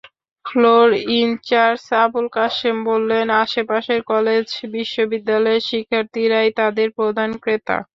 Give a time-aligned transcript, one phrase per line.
[0.45, 7.77] Floor incharge Abul Kashem বললেন, আশপাশের কলেজ-বিশ্ববিদ্যালয়ের শিক্ষার্থীরাই তাঁদের প্রধান ক্রেতা।